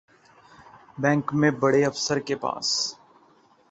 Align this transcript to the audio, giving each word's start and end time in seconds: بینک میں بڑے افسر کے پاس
بینک 0.97 1.25
میں 1.33 1.51
بڑے 1.51 1.85
افسر 1.85 2.19
کے 2.19 2.35
پاس 2.35 2.67